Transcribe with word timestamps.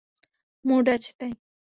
মুডে 0.65 0.91
আছি 0.97 1.11
তাই! 1.19 1.31